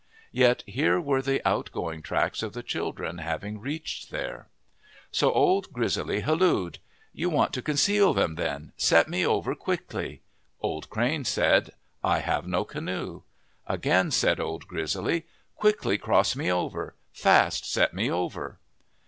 [0.31, 4.47] Yet here were the out going tracks of the children having reached there.
[5.11, 6.79] 139 MYTHS AND LEGENDS So Old Grizzly hallooed:"
[7.21, 8.71] You want to conceal them then.
[8.77, 10.23] Set me over quickly."
[10.59, 13.21] Old Crane said," I have no canoe."
[13.67, 15.27] Again said Old Grizzly,"
[15.61, 18.57] Quickly cross me over; fast set me over."